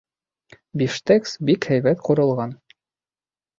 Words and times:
Бифштекс 0.81 1.35
бик 1.51 1.69
һәйбәт 1.73 2.03
ҡурылған 2.09 2.59